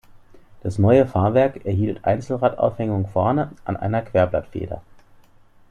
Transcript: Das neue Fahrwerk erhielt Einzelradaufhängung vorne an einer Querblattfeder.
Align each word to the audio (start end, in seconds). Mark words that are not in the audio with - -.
Das 0.63 0.79
neue 0.79 1.05
Fahrwerk 1.05 1.63
erhielt 1.63 2.05
Einzelradaufhängung 2.05 3.05
vorne 3.07 3.51
an 3.65 3.77
einer 3.77 4.01
Querblattfeder. 4.01 4.81